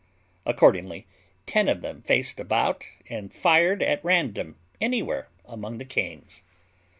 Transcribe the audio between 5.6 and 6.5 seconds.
the canes.